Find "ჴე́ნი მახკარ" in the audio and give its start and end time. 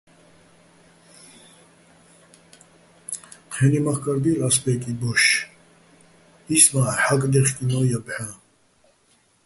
3.53-4.17